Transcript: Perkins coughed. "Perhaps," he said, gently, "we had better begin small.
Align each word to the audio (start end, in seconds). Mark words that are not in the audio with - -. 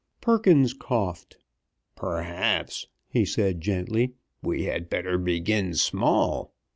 Perkins 0.19 0.73
coughed. 0.73 1.37
"Perhaps," 1.95 2.87
he 3.07 3.23
said, 3.23 3.61
gently, 3.61 4.15
"we 4.41 4.63
had 4.63 4.89
better 4.89 5.19
begin 5.19 5.75
small. 5.75 6.55